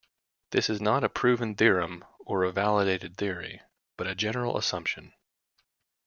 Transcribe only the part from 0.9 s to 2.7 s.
a proven theorem or a